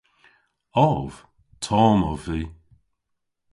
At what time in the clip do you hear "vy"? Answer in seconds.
2.27-2.41